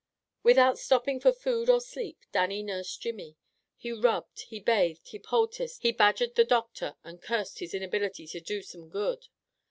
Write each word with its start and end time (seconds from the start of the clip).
Without 0.41 0.79
stopping 0.79 1.19
for 1.19 1.31
food 1.31 1.69
or 1.69 1.79
sleep, 1.79 2.25
Dannie 2.31 2.63
nursed 2.63 2.99
Jimmy. 3.03 3.37
He 3.77 3.91
rubbed, 3.91 4.41
he 4.47 4.59
bathed, 4.59 5.09
he 5.09 5.19
poulticed, 5.19 5.83
he 5.83 5.91
badgered 5.91 6.33
the 6.33 6.43
doctor 6.43 6.95
and 7.03 7.21
cursed 7.21 7.59
his 7.59 7.75
inability 7.75 8.25
to 8.25 8.39
do 8.41 8.63
some 8.63 8.89
good. 8.89 9.27